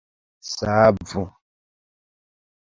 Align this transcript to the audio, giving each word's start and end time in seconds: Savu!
Savu! 0.55 1.21